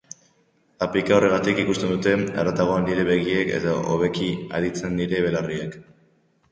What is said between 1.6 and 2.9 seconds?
ikusten dute haratago